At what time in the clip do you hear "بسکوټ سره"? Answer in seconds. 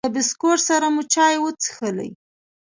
0.15-0.87